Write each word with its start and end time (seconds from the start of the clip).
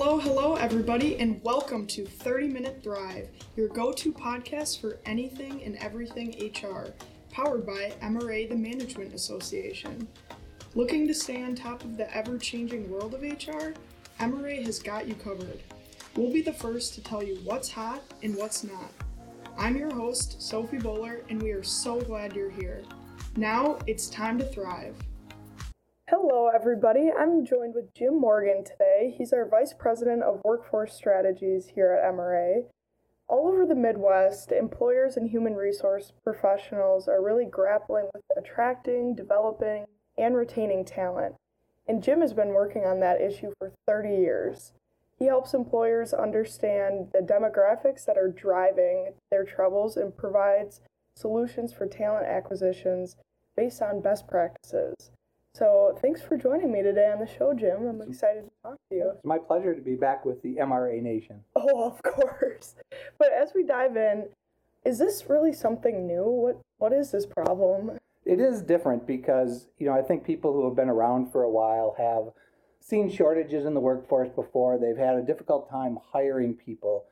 Hello, 0.00 0.16
hello, 0.16 0.54
everybody, 0.54 1.18
and 1.18 1.42
welcome 1.42 1.84
to 1.88 2.06
30 2.06 2.46
Minute 2.46 2.84
Thrive, 2.84 3.28
your 3.56 3.66
go 3.66 3.90
to 3.94 4.12
podcast 4.12 4.80
for 4.80 5.00
anything 5.04 5.60
and 5.64 5.74
everything 5.78 6.52
HR, 6.54 6.94
powered 7.32 7.66
by 7.66 7.92
MRA, 8.00 8.48
the 8.48 8.54
Management 8.54 9.12
Association. 9.12 10.06
Looking 10.76 11.08
to 11.08 11.14
stay 11.14 11.42
on 11.42 11.56
top 11.56 11.82
of 11.82 11.96
the 11.96 12.16
ever 12.16 12.38
changing 12.38 12.88
world 12.88 13.12
of 13.12 13.22
HR? 13.22 13.74
MRA 14.20 14.64
has 14.64 14.78
got 14.78 15.08
you 15.08 15.16
covered. 15.16 15.64
We'll 16.14 16.32
be 16.32 16.42
the 16.42 16.52
first 16.52 16.94
to 16.94 17.02
tell 17.02 17.24
you 17.24 17.40
what's 17.42 17.68
hot 17.68 18.00
and 18.22 18.36
what's 18.36 18.62
not. 18.62 18.92
I'm 19.58 19.76
your 19.76 19.92
host, 19.92 20.40
Sophie 20.40 20.78
Boler, 20.78 21.24
and 21.28 21.42
we 21.42 21.50
are 21.50 21.64
so 21.64 22.00
glad 22.00 22.36
you're 22.36 22.50
here. 22.50 22.84
Now 23.36 23.80
it's 23.88 24.08
time 24.08 24.38
to 24.38 24.44
thrive. 24.44 24.94
Hello, 26.10 26.48
everybody. 26.48 27.10
I'm 27.12 27.44
joined 27.44 27.74
with 27.74 27.92
Jim 27.92 28.18
Morgan 28.18 28.64
today. 28.64 29.14
He's 29.18 29.34
our 29.34 29.46
Vice 29.46 29.74
President 29.78 30.22
of 30.22 30.40
Workforce 30.42 30.94
Strategies 30.94 31.72
here 31.74 31.92
at 31.92 32.14
MRA. 32.14 32.64
All 33.28 33.48
over 33.48 33.66
the 33.66 33.74
Midwest, 33.74 34.50
employers 34.50 35.18
and 35.18 35.28
human 35.28 35.52
resource 35.52 36.14
professionals 36.24 37.08
are 37.08 37.22
really 37.22 37.44
grappling 37.44 38.08
with 38.14 38.22
attracting, 38.38 39.16
developing, 39.16 39.84
and 40.16 40.34
retaining 40.34 40.86
talent. 40.86 41.34
And 41.86 42.02
Jim 42.02 42.22
has 42.22 42.32
been 42.32 42.54
working 42.54 42.86
on 42.86 43.00
that 43.00 43.20
issue 43.20 43.52
for 43.58 43.74
30 43.86 44.08
years. 44.08 44.72
He 45.18 45.26
helps 45.26 45.52
employers 45.52 46.14
understand 46.14 47.08
the 47.12 47.18
demographics 47.18 48.06
that 48.06 48.16
are 48.16 48.32
driving 48.32 49.12
their 49.30 49.44
troubles 49.44 49.98
and 49.98 50.16
provides 50.16 50.80
solutions 51.14 51.74
for 51.74 51.86
talent 51.86 52.24
acquisitions 52.24 53.16
based 53.54 53.82
on 53.82 54.00
best 54.00 54.26
practices. 54.26 55.10
So 55.58 55.98
thanks 56.00 56.22
for 56.22 56.36
joining 56.36 56.70
me 56.70 56.82
today 56.82 57.10
on 57.12 57.18
the 57.18 57.26
show, 57.26 57.52
Jim. 57.52 57.84
I'm 57.88 58.00
excited 58.00 58.44
to 58.44 58.50
talk 58.62 58.76
to 58.90 58.94
you. 58.94 59.10
It's 59.16 59.24
my 59.24 59.38
pleasure 59.38 59.74
to 59.74 59.80
be 59.80 59.96
back 59.96 60.24
with 60.24 60.40
the 60.40 60.54
MRA 60.54 61.02
Nation. 61.02 61.42
Oh, 61.56 61.84
of 61.84 62.00
course. 62.04 62.76
But 63.18 63.32
as 63.32 63.50
we 63.56 63.64
dive 63.64 63.96
in, 63.96 64.28
is 64.84 64.98
this 65.00 65.24
really 65.28 65.52
something 65.52 66.06
new? 66.06 66.22
What 66.22 66.60
what 66.76 66.92
is 66.92 67.10
this 67.10 67.26
problem? 67.26 67.98
It 68.24 68.38
is 68.38 68.62
different 68.62 69.04
because, 69.04 69.66
you 69.78 69.86
know, 69.86 69.94
I 69.94 70.02
think 70.02 70.24
people 70.24 70.52
who 70.52 70.64
have 70.64 70.76
been 70.76 70.88
around 70.88 71.32
for 71.32 71.42
a 71.42 71.50
while 71.50 71.96
have 71.98 72.32
seen 72.78 73.10
shortages 73.10 73.66
in 73.66 73.74
the 73.74 73.80
workforce 73.80 74.28
before. 74.28 74.78
They've 74.78 74.96
had 74.96 75.16
a 75.16 75.22
difficult 75.22 75.68
time 75.68 75.98
hiring 76.12 76.54
people. 76.54 77.06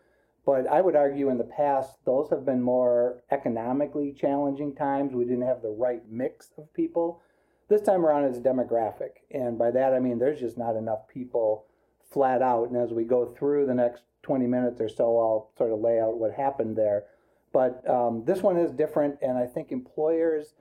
But 0.44 0.68
I 0.68 0.82
would 0.82 0.94
argue 0.94 1.30
in 1.30 1.38
the 1.38 1.44
past, 1.44 1.98
those 2.04 2.30
have 2.30 2.46
been 2.46 2.62
more 2.62 3.24
economically 3.32 4.12
challenging 4.12 4.76
times. 4.76 5.14
We 5.14 5.24
didn't 5.24 5.48
have 5.48 5.62
the 5.62 5.74
right 5.76 6.02
mix 6.08 6.50
of 6.56 6.72
people. 6.74 7.22
This 7.68 7.82
time 7.82 8.06
around, 8.06 8.24
it's 8.24 8.38
demographic. 8.38 9.22
And 9.30 9.58
by 9.58 9.70
that, 9.72 9.92
I 9.92 9.98
mean 9.98 10.18
there's 10.18 10.40
just 10.40 10.56
not 10.56 10.76
enough 10.76 11.08
people 11.08 11.66
flat 12.10 12.42
out. 12.42 12.68
And 12.68 12.76
as 12.76 12.92
we 12.92 13.04
go 13.04 13.26
through 13.26 13.66
the 13.66 13.74
next 13.74 14.02
20 14.22 14.46
minutes 14.46 14.80
or 14.80 14.88
so, 14.88 15.18
I'll 15.18 15.50
sort 15.58 15.72
of 15.72 15.80
lay 15.80 16.00
out 16.00 16.18
what 16.18 16.32
happened 16.32 16.76
there. 16.76 17.04
But 17.52 17.88
um, 17.88 18.24
this 18.24 18.42
one 18.42 18.56
is 18.56 18.70
different. 18.70 19.18
And 19.20 19.36
I 19.36 19.46
think 19.46 19.72
employers 19.72 20.54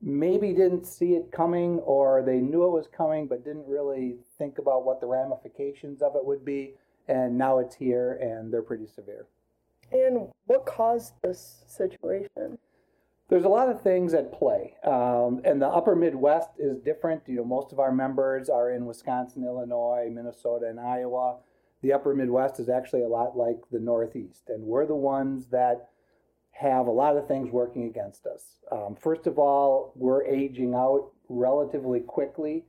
maybe 0.00 0.52
didn't 0.52 0.86
see 0.86 1.14
it 1.14 1.32
coming 1.32 1.78
or 1.80 2.22
they 2.22 2.36
knew 2.36 2.64
it 2.64 2.70
was 2.70 2.86
coming 2.86 3.26
but 3.26 3.44
didn't 3.44 3.66
really 3.66 4.16
think 4.36 4.58
about 4.58 4.84
what 4.84 5.00
the 5.00 5.06
ramifications 5.06 6.02
of 6.02 6.14
it 6.14 6.24
would 6.24 6.44
be. 6.44 6.74
And 7.08 7.36
now 7.36 7.58
it's 7.58 7.74
here 7.74 8.18
and 8.20 8.52
they're 8.52 8.62
pretty 8.62 8.86
severe. 8.86 9.26
And 9.92 10.28
what 10.46 10.66
caused 10.66 11.14
this 11.22 11.64
situation? 11.66 12.58
There's 13.28 13.44
a 13.44 13.48
lot 13.48 13.68
of 13.68 13.82
things 13.82 14.14
at 14.14 14.32
play, 14.32 14.74
um, 14.84 15.40
and 15.44 15.60
the 15.60 15.66
upper 15.66 15.96
Midwest 15.96 16.50
is 16.58 16.78
different. 16.78 17.22
You 17.26 17.38
know, 17.38 17.44
most 17.44 17.72
of 17.72 17.80
our 17.80 17.90
members 17.90 18.48
are 18.48 18.70
in 18.70 18.86
Wisconsin, 18.86 19.44
Illinois, 19.44 20.08
Minnesota, 20.12 20.66
and 20.68 20.78
Iowa. 20.78 21.38
The 21.82 21.92
upper 21.92 22.14
Midwest 22.14 22.60
is 22.60 22.68
actually 22.68 23.02
a 23.02 23.08
lot 23.08 23.36
like 23.36 23.58
the 23.72 23.80
Northeast, 23.80 24.44
and 24.48 24.62
we're 24.62 24.86
the 24.86 24.94
ones 24.94 25.46
that 25.48 25.88
have 26.52 26.86
a 26.86 26.92
lot 26.92 27.16
of 27.16 27.26
things 27.26 27.50
working 27.50 27.84
against 27.84 28.26
us. 28.26 28.60
Um, 28.70 28.94
first 28.94 29.26
of 29.26 29.40
all, 29.40 29.92
we're 29.96 30.24
aging 30.24 30.74
out 30.74 31.10
relatively 31.28 32.00
quickly, 32.00 32.64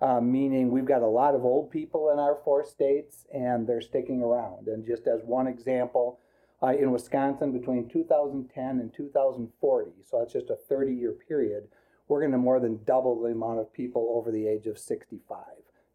uh, 0.00 0.22
meaning 0.22 0.70
we've 0.70 0.86
got 0.86 1.02
a 1.02 1.06
lot 1.06 1.34
of 1.34 1.44
old 1.44 1.70
people 1.70 2.10
in 2.10 2.18
our 2.18 2.38
four 2.44 2.64
states, 2.64 3.26
and 3.32 3.66
they're 3.66 3.82
sticking 3.82 4.22
around. 4.22 4.68
And 4.68 4.86
just 4.86 5.06
as 5.06 5.20
one 5.22 5.46
example, 5.46 6.18
uh, 6.62 6.68
in 6.68 6.90
Wisconsin 6.90 7.52
between 7.52 7.88
2010 7.88 8.64
and 8.64 8.92
2040, 8.94 9.90
so 10.04 10.18
that's 10.18 10.32
just 10.32 10.50
a 10.50 10.56
30 10.56 10.92
year 10.92 11.12
period, 11.12 11.68
we're 12.08 12.20
going 12.20 12.32
to 12.32 12.38
more 12.38 12.58
than 12.58 12.80
double 12.84 13.20
the 13.20 13.28
amount 13.28 13.60
of 13.60 13.72
people 13.72 14.12
over 14.14 14.30
the 14.30 14.46
age 14.46 14.66
of 14.66 14.78
65, 14.78 15.38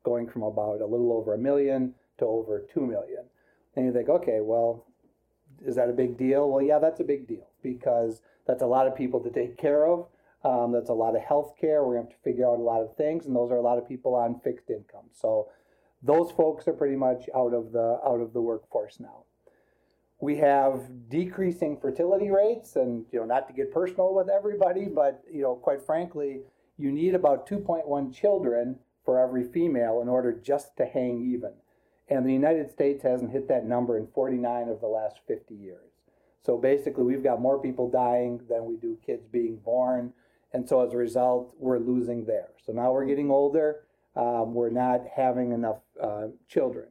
going 0.04 0.30
from 0.30 0.44
about 0.44 0.82
a 0.82 0.86
little 0.86 1.12
over 1.12 1.34
a 1.34 1.38
million 1.38 1.94
to 2.20 2.26
over 2.26 2.66
2 2.74 2.82
million. 2.82 3.26
And 3.76 3.86
you 3.86 3.94
think, 3.94 4.10
okay, 4.10 4.40
well, 4.42 4.86
is 5.66 5.76
that 5.76 5.90
a 5.90 5.94
big 5.94 6.18
deal? 6.18 6.50
Well, 6.50 6.64
yeah, 6.64 6.80
that's 6.80 7.00
a 7.00 7.04
big 7.04 7.28
deal 7.28 7.48
because 7.62 8.22
that's 8.46 8.62
a 8.62 8.68
lot 8.68 8.88
of 8.88 8.96
people 8.96 9.20
to 9.22 9.30
take 9.30 9.58
care 9.58 9.88
of. 9.88 10.08
Um, 10.44 10.72
that's 10.72 10.90
a 10.90 10.94
lot 10.94 11.16
of 11.16 11.22
health 11.22 11.54
care. 11.60 11.84
We're 11.84 11.96
going 11.96 12.08
to 12.08 12.12
have 12.12 12.20
to 12.20 12.24
figure 12.24 12.48
out 12.48 12.60
a 12.60 12.62
lot 12.62 12.82
of 12.82 12.96
things, 12.98 13.26
and 13.26 13.36
those 13.36 13.52
are 13.52 13.56
a 13.56 13.62
lot 13.62 13.78
of 13.78 13.88
people 13.88 14.14
on 14.14 14.40
fixed 14.44 14.70
income. 14.70 15.06
So 15.12 15.48
those 16.02 16.32
folks 16.32 16.68
are 16.68 16.74
pretty 16.74 16.98
much 16.98 17.30
out 17.34 17.54
of 17.54 17.72
the 17.72 18.00
out 18.06 18.20
of 18.20 18.34
the 18.34 18.42
workforce 18.42 19.00
now. 19.00 19.24
We 20.24 20.38
have 20.38 21.10
decreasing 21.10 21.78
fertility 21.82 22.30
rates, 22.30 22.78
and 22.78 23.04
you 23.12 23.20
know, 23.20 23.26
not 23.26 23.46
to 23.50 23.54
get 23.54 23.74
personal 23.74 24.16
with 24.16 24.30
everybody, 24.30 24.86
but 24.86 25.22
you 25.30 25.42
know, 25.42 25.56
quite 25.56 25.82
frankly, 25.82 26.44
you 26.78 26.94
need 26.94 27.14
about 27.14 27.46
2.1 27.46 28.16
children 28.16 28.80
for 29.04 29.20
every 29.20 29.44
female 29.44 30.02
in 30.02 30.08
order 30.08 30.32
just 30.32 30.78
to 30.78 30.86
hang 30.86 31.30
even. 31.34 31.52
And 32.08 32.26
the 32.26 32.32
United 32.32 32.72
States 32.72 33.04
hasn't 33.04 33.34
hit 33.34 33.50
that 33.50 33.66
number 33.66 33.98
in 33.98 34.08
49 34.16 34.70
of 34.70 34.80
the 34.80 34.88
last 34.88 35.20
50 35.28 35.56
years. 35.56 35.92
So 36.42 36.58
basically, 36.58 37.04
we've 37.04 37.22
got 37.22 37.42
more 37.42 37.62
people 37.62 37.90
dying 37.90 38.40
than 38.48 38.64
we 38.64 38.78
do 38.78 38.98
kids 39.06 39.28
being 39.30 39.58
born. 39.58 40.14
And 40.54 40.70
so 40.70 40.88
as 40.88 40.94
a 40.94 40.98
result, 40.98 41.54
we're 41.60 41.80
losing 41.80 42.24
there. 42.24 42.52
So 42.66 42.72
now 42.72 42.94
we're 42.94 43.08
getting 43.08 43.30
older. 43.30 43.82
Um, 44.16 44.54
we're 44.54 44.70
not 44.70 45.02
having 45.18 45.52
enough 45.52 45.82
uh, 46.02 46.28
children. 46.48 46.88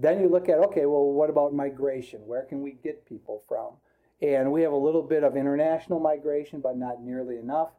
Then 0.00 0.20
you 0.20 0.28
look 0.28 0.48
at, 0.48 0.58
okay, 0.58 0.86
well, 0.86 1.12
what 1.12 1.28
about 1.28 1.52
migration? 1.52 2.20
Where 2.26 2.44
can 2.44 2.62
we 2.62 2.72
get 2.72 3.06
people 3.06 3.42
from? 3.46 3.74
And 4.22 4.50
we 4.50 4.62
have 4.62 4.72
a 4.72 4.76
little 4.76 5.02
bit 5.02 5.24
of 5.24 5.36
international 5.36 6.00
migration, 6.00 6.60
but 6.60 6.78
not 6.78 7.02
nearly 7.02 7.36
enough. 7.36 7.70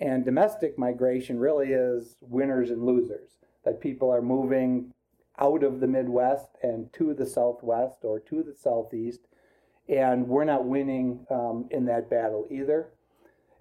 And 0.00 0.24
domestic 0.24 0.78
migration 0.78 1.38
really 1.38 1.72
is 1.72 2.16
winners 2.20 2.70
and 2.70 2.84
losers, 2.84 3.30
that 3.64 3.80
people 3.80 4.10
are 4.10 4.22
moving 4.22 4.92
out 5.38 5.62
of 5.62 5.80
the 5.80 5.86
Midwest 5.86 6.48
and 6.62 6.90
to 6.94 7.12
the 7.12 7.26
Southwest 7.26 7.98
or 8.04 8.20
to 8.20 8.42
the 8.42 8.54
Southeast, 8.54 9.20
and 9.86 10.28
we're 10.28 10.44
not 10.44 10.64
winning 10.64 11.26
um, 11.30 11.66
in 11.70 11.84
that 11.86 12.08
battle 12.08 12.46
either. 12.50 12.88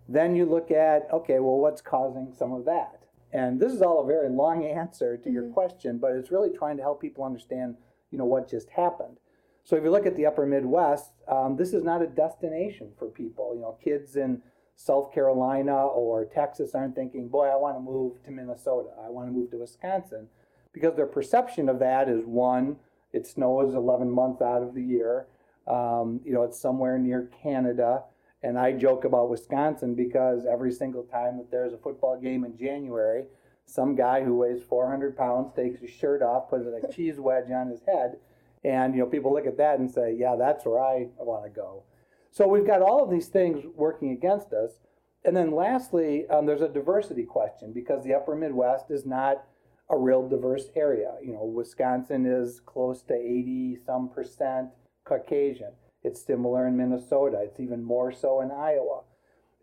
Then 0.07 0.35
you 0.35 0.45
look 0.45 0.71
at, 0.71 1.07
okay, 1.11 1.39
well, 1.39 1.57
what's 1.57 1.81
causing 1.81 2.33
some 2.37 2.53
of 2.53 2.63
that? 2.65 3.03
And 3.33 3.59
this 3.59 3.73
is 3.73 3.81
all 3.81 4.03
a 4.03 4.07
very 4.07 4.29
long 4.29 4.63
answer 4.63 5.17
to 5.17 5.23
mm-hmm. 5.23 5.33
your 5.33 5.49
question, 5.49 5.97
but 5.97 6.13
it's 6.13 6.31
really 6.31 6.55
trying 6.55 6.77
to 6.77 6.83
help 6.83 7.01
people 7.01 7.25
understand 7.25 7.75
you 8.11 8.17
know 8.17 8.25
what 8.25 8.49
just 8.49 8.69
happened. 8.69 9.17
So 9.63 9.75
if 9.75 9.83
you 9.83 9.89
look 9.89 10.05
at 10.05 10.15
the 10.15 10.27
upper 10.27 10.45
Midwest, 10.45 11.11
um, 11.27 11.55
this 11.57 11.73
is 11.73 11.83
not 11.83 12.01
a 12.01 12.07
destination 12.07 12.91
for 12.97 13.07
people. 13.07 13.53
You 13.55 13.61
know, 13.61 13.77
kids 13.83 14.15
in 14.15 14.41
South 14.75 15.11
Carolina 15.11 15.75
or 15.75 16.25
Texas 16.25 16.75
aren't 16.75 16.95
thinking, 16.95 17.27
boy, 17.27 17.47
I 17.47 17.55
want 17.55 17.75
to 17.75 17.81
move 17.81 18.21
to 18.25 18.31
Minnesota. 18.31 18.89
I 19.03 19.09
want 19.09 19.27
to 19.27 19.31
move 19.31 19.49
to 19.51 19.57
Wisconsin. 19.57 20.27
Because 20.71 20.95
their 20.95 21.07
perception 21.07 21.67
of 21.69 21.79
that 21.79 22.09
is 22.09 22.25
one, 22.25 22.75
it 23.11 23.25
snows 23.25 23.73
11 23.73 24.11
months 24.11 24.41
out 24.41 24.61
of 24.61 24.75
the 24.75 24.83
year. 24.83 25.27
Um, 25.67 26.19
you 26.23 26.33
know, 26.33 26.43
it's 26.43 26.59
somewhere 26.59 26.99
near 26.99 27.31
Canada. 27.41 28.03
And 28.43 28.59
I 28.59 28.73
joke 28.73 29.05
about 29.05 29.29
Wisconsin 29.29 29.95
because 29.95 30.45
every 30.45 30.71
single 30.71 31.03
time 31.03 31.37
that 31.37 31.49
there's 31.49 31.73
a 31.73 31.77
football 31.77 32.19
game 32.19 32.43
in 32.43 32.55
January, 32.57 33.23
some 33.65 33.95
guy 33.95 34.23
who 34.23 34.35
weighs 34.35 34.63
400 34.63 35.17
pounds 35.17 35.51
takes 35.55 35.81
his 35.81 35.89
shirt 35.89 36.21
off, 36.21 36.49
puts 36.49 36.65
a 36.65 36.91
cheese 36.91 37.19
wedge 37.19 37.51
on 37.51 37.69
his 37.69 37.81
head, 37.87 38.17
and 38.63 38.93
you 38.93 39.01
know 39.01 39.07
people 39.07 39.33
look 39.33 39.47
at 39.47 39.57
that 39.57 39.79
and 39.79 39.89
say, 39.89 40.13
"Yeah, 40.13 40.35
that's 40.35 40.65
where 40.65 40.79
I 40.79 41.09
want 41.17 41.43
to 41.45 41.49
go." 41.49 41.83
So 42.31 42.47
we've 42.47 42.67
got 42.67 42.81
all 42.81 43.03
of 43.03 43.09
these 43.09 43.27
things 43.27 43.65
working 43.75 44.11
against 44.11 44.53
us, 44.53 44.79
and 45.23 45.35
then 45.35 45.51
lastly, 45.51 46.27
um, 46.29 46.45
there's 46.45 46.61
a 46.61 46.69
diversity 46.69 47.23
question 47.23 47.73
because 47.73 48.03
the 48.03 48.13
Upper 48.13 48.35
Midwest 48.35 48.91
is 48.91 49.05
not 49.05 49.43
a 49.89 49.97
real 49.97 50.27
diverse 50.27 50.69
area. 50.75 51.15
You 51.23 51.33
know, 51.33 51.45
Wisconsin 51.45 52.25
is 52.25 52.59
close 52.59 53.01
to 53.03 53.13
80 53.13 53.77
some 53.85 54.09
percent 54.09 54.69
Caucasian. 55.03 55.73
It's 56.03 56.23
similar 56.23 56.67
in 56.67 56.77
Minnesota. 56.77 57.39
It's 57.41 57.59
even 57.59 57.83
more 57.83 58.11
so 58.11 58.41
in 58.41 58.51
Iowa. 58.51 59.01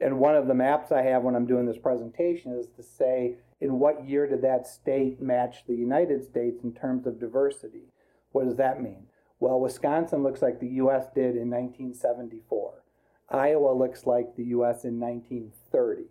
And 0.01 0.19
one 0.19 0.35
of 0.35 0.49
the 0.49 0.55
maps 0.55 0.91
I 0.91 1.03
have 1.03 1.23
when 1.23 1.37
I'm 1.37 1.47
doing 1.47 1.67
this 1.67 1.79
presentation 1.79 2.53
is 2.53 2.67
to 2.77 2.83
say 2.83 3.37
in 3.63 3.79
what 3.79 4.09
year 4.09 4.27
did 4.27 4.43
that 4.43 4.67
state 4.67 5.23
match 5.23 5.65
the 5.67 5.77
United 5.77 6.25
States 6.25 6.65
in 6.65 6.75
terms 6.75 7.07
of 7.07 7.21
diversity? 7.21 7.93
What 8.33 8.45
does 8.45 8.57
that 8.57 8.83
mean? 8.83 9.07
Well, 9.39 9.61
Wisconsin 9.61 10.25
looks 10.25 10.43
like 10.43 10.59
the 10.59 10.81
US 10.83 11.07
did 11.15 11.37
in 11.37 11.49
1974. 11.49 12.83
Iowa 13.31 13.73
looks 13.73 14.05
like 14.05 14.35
the 14.35 14.47
US 14.47 14.85
in 14.85 14.99
1930. 14.99 16.07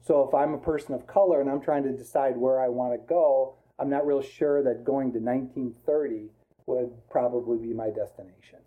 So 0.00 0.22
if 0.22 0.32
I'm 0.32 0.54
a 0.54 0.58
person 0.58 0.94
of 0.94 1.08
color 1.08 1.40
and 1.40 1.50
I'm 1.50 1.60
trying 1.60 1.82
to 1.82 1.92
decide 1.92 2.36
where 2.36 2.60
I 2.60 2.68
want 2.68 2.92
to 2.92 3.08
go, 3.08 3.56
I'm 3.80 3.90
not 3.90 4.06
real 4.06 4.22
sure 4.22 4.62
that 4.62 4.84
going 4.84 5.12
to 5.12 5.18
1930 5.18 6.30
would 6.66 6.92
probably 7.10 7.58
be 7.58 7.74
my 7.74 7.90
destination. 7.90 8.60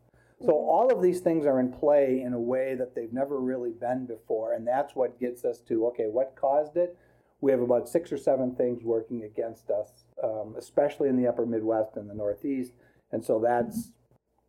So 0.46 0.52
all 0.52 0.92
of 0.92 1.02
these 1.02 1.22
things 1.22 1.46
are 1.46 1.62
in 1.62 1.72
play 1.72 2.22
in 2.22 2.34
a 2.34 2.40
way 2.40 2.76
that 2.76 2.96
they've 2.96 3.14
never 3.14 3.40
really 3.40 3.72
been 3.72 4.06
before, 4.06 4.54
and 4.54 4.68
that's 4.68 4.94
what 4.94 5.20
gets 5.20 5.46
us 5.46 5.60
to 5.70 5.88
okay, 5.88 6.08
what 6.08 6.36
caused 6.36 6.76
it? 6.76 6.98
We 7.42 7.52
have 7.52 7.62
about 7.62 7.88
six 7.90 8.12
or 8.12 8.18
seven 8.18 8.56
things 8.56 8.84
working 8.84 9.24
against 9.24 9.70
us, 9.70 10.06
um, 10.24 10.56
especially 10.58 11.10
in 11.10 11.18
the 11.22 11.28
Upper 11.28 11.46
Midwest 11.46 11.96
and 11.96 12.10
the 12.10 12.14
Northeast, 12.14 12.74
and 13.12 13.24
so 13.24 13.40
that's 13.40 13.92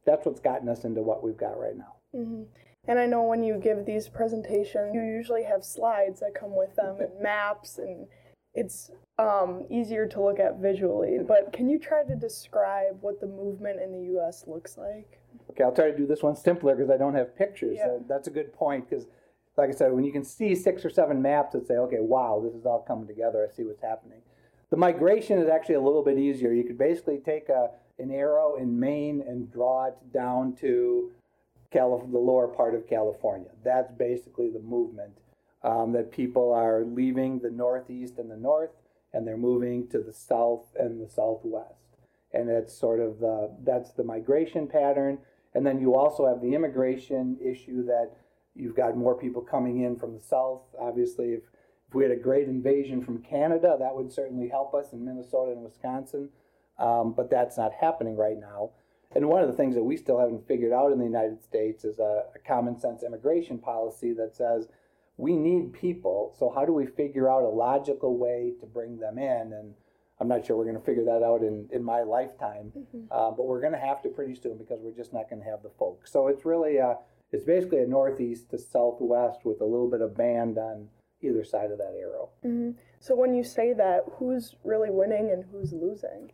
that's 0.05 0.25
what's 0.25 0.41
gotten 0.41 0.69
us 0.69 0.85
into 0.85 1.03
what 1.03 1.23
we've 1.23 1.37
got 1.37 1.59
right 1.59 1.77
now. 1.77 1.97
Mm-hmm. 2.15 2.43
And 2.89 2.99
I 2.99 3.07
know 3.07 3.25
when 3.25 3.43
you 3.43 3.59
give 3.59 3.85
these 3.85 4.09
presentations, 4.09 4.95
you 4.95 5.03
usually 5.03 5.43
have 5.43 5.65
slides 5.65 6.21
that 6.21 6.39
come 6.39 6.57
with 6.57 6.77
them 6.77 7.01
and 7.01 7.21
maps, 7.21 7.79
and 7.79 8.07
it's 8.55 8.91
um, 9.19 9.65
easier 9.69 10.07
to 10.07 10.23
look 10.23 10.39
at 10.39 10.59
visually. 10.59 11.19
But 11.27 11.53
can 11.53 11.69
you 11.69 11.79
try 11.79 12.05
to 12.05 12.15
describe 12.15 12.99
what 13.01 13.21
the 13.21 13.27
movement 13.27 13.81
in 13.83 13.93
the 13.93 14.07
U.S. 14.13 14.45
looks 14.47 14.79
like? 14.79 15.21
Okay, 15.51 15.65
I'll 15.65 15.75
try 15.75 15.91
to 15.91 15.97
do 15.97 16.07
this 16.07 16.23
one 16.23 16.37
simpler 16.37 16.75
because 16.75 16.91
I 16.91 16.97
don't 16.97 17.15
have 17.15 17.37
pictures. 17.37 17.77
Yeah. 17.79 17.87
Uh, 17.87 17.99
that's 18.09 18.29
a 18.29 18.31
good 18.31 18.53
point 18.53 18.89
because, 18.89 19.07
like 19.57 19.71
I 19.71 19.73
said, 19.73 19.93
when 19.93 20.05
you 20.05 20.13
can 20.13 20.25
see 20.25 20.55
six 20.55 20.85
or 20.85 20.91
seven 20.91 21.23
maps 21.23 21.53
that 21.53 21.67
say, 21.67 21.75
okay, 21.75 22.01
wow, 22.01 22.43
this 22.45 22.55
is 22.55 22.67
all 22.67 22.85
coming 22.87 23.07
together, 23.07 23.47
I 23.51 23.55
see 23.55 23.65
what's 23.65 23.83
happening. 23.83 24.21
The 24.71 24.77
migration 24.77 25.39
is 25.39 25.49
actually 25.49 25.77
a 25.77 25.81
little 25.81 26.03
bit 26.03 26.19
easier. 26.19 26.53
You 26.53 26.65
could 26.65 26.79
basically 26.79 27.19
take 27.19 27.49
a, 27.49 27.71
an 27.99 28.11
arrow 28.11 28.57
in 28.57 28.79
Maine 28.79 29.23
and 29.27 29.51
draw 29.51 29.87
it 29.87 29.95
down 30.13 30.55
to 30.57 31.13
Calif- 31.71 32.11
the 32.11 32.19
lower 32.19 32.49
part 32.49 32.75
of 32.75 32.89
California. 32.89 33.51
That's 33.65 33.93
basically 33.93 34.51
the 34.51 34.61
movement 34.61 35.19
um, 35.63 35.93
that 35.93 36.13
people 36.13 36.53
are 36.53 36.85
leaving 36.85 37.39
the 37.39 37.51
northeast 37.51 38.19
and 38.19 38.31
the 38.31 38.37
north, 38.37 38.71
and 39.13 39.27
they're 39.27 39.37
moving 39.37 39.89
to 39.89 39.99
the 39.99 40.13
south 40.13 40.65
and 40.79 41.01
the 41.01 41.09
southwest. 41.09 41.75
And 42.33 42.49
that's 42.49 42.77
sort 42.77 43.01
of 43.01 43.19
the 43.19 43.51
that's 43.65 43.93
the 43.93 44.05
migration 44.05 44.67
pattern. 44.67 45.19
And 45.55 45.65
then 45.65 45.81
you 45.81 45.95
also 45.95 46.27
have 46.27 46.43
the 46.43 46.55
immigration 46.55 47.39
issue 47.43 47.85
that 47.87 48.11
you've 48.57 48.77
got 48.77 48.97
more 48.97 49.15
people 49.15 49.43
coming 49.43 49.83
in 49.83 49.97
from 49.97 50.15
the 50.15 50.21
south. 50.21 50.63
Obviously, 50.79 51.33
if, 51.35 51.43
if 51.89 51.95
we 51.95 52.03
had 52.03 52.13
a 52.13 52.17
great 52.17 52.49
invasion 52.49 53.05
from 53.05 53.23
Canada, 53.23 53.77
that 53.79 53.95
would 53.95 54.13
certainly 54.13 54.49
help 54.49 54.75
us 54.75 54.93
in 54.93 55.05
Minnesota 55.05 55.53
and 55.53 55.63
Wisconsin. 55.63 56.31
Um, 56.79 57.15
but 57.17 57.31
that's 57.31 57.57
not 57.57 57.73
happening 57.81 58.17
right 58.17 58.39
now. 58.39 58.71
And 59.15 59.29
one 59.29 59.43
of 59.43 59.49
the 59.49 59.57
things 59.57 59.75
that 59.77 59.83
we 59.85 59.97
still 59.97 60.19
haven't 60.19 60.47
figured 60.47 60.73
out 60.73 60.93
in 60.93 60.99
the 60.99 61.05
United 61.05 61.43
States 61.43 61.85
is 61.85 61.99
a, 61.99 62.25
a 62.35 62.39
common 62.47 62.79
sense 62.79 63.03
immigration 63.03 63.59
policy 63.59 64.13
that 64.15 64.37
says 64.37 64.69
we 65.17 65.37
need 65.37 65.73
people. 65.73 66.35
So 66.39 66.53
how 66.55 66.67
do 66.67 66.73
we 66.73 66.87
figure 66.87 67.31
out 67.31 67.43
a 67.45 67.49
logical 67.49 68.19
way 68.19 68.53
to 68.61 68.67
bring 68.67 68.99
them 68.99 69.17
in? 69.17 69.53
And 69.55 69.75
I'm 70.21 70.29
not 70.29 70.45
sure 70.45 70.57
we're 70.57 70.65
going 70.65 70.77
to 70.79 70.85
figure 70.85 71.05
that 71.05 71.23
out 71.23 71.43
in, 71.43 71.69
in 71.73 71.83
my 71.83 72.03
lifetime, 72.03 72.73
Mm-hmm. 72.77 73.05
uh, 73.11 73.31
but 73.31 73.47
we're 73.47 73.61
going 73.61 73.73
to 73.73 73.79
have 73.79 74.03
to 74.03 74.09
pretty 74.11 74.35
soon 74.35 74.59
because 74.59 74.81
we're 74.83 74.97
just 74.97 75.15
not 75.15 75.31
going 75.31 75.43
to 75.43 75.49
have 75.49 75.63
the 75.63 75.71
folks. 75.79 76.13
So 76.13 76.29
it's 76.29 76.45
really 76.45 76.77
a, 76.77 76.97
it's 77.37 77.45
basically 77.45 77.83
a 77.83 77.87
northeast 77.87 78.49
to 78.51 78.59
southwest 78.59 79.45
with 79.45 79.61
a 79.61 79.65
little 79.65 79.91
bit 79.91 80.01
of 80.01 80.17
band 80.17 80.57
on 80.57 80.89
either 81.23 81.45
side 81.45 81.71
of 81.71 81.77
that 81.77 81.95
arrow. 82.01 82.31
Mm-hmm. 82.45 82.71
So 82.99 83.15
when 83.15 83.35
you 83.35 83.45
say 83.45 83.75
that, 83.75 84.05
who's 84.13 84.55
really 84.65 84.89
winning 84.91 85.31
and 85.31 85.45
who's 85.53 85.73
losing? 85.73 86.33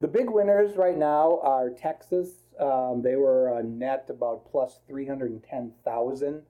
The 0.00 0.06
big 0.06 0.30
winners 0.30 0.76
right 0.76 0.96
now 0.96 1.40
are 1.42 1.70
Texas. 1.70 2.30
Um, 2.60 3.02
they 3.02 3.16
were 3.16 3.58
a 3.58 3.62
net 3.62 4.06
about 4.08 4.48
plus 4.48 4.78
310,000 4.86 6.42